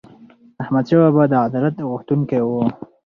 [0.61, 2.49] احمدشاه بابا د عدالت غوښتونکی و.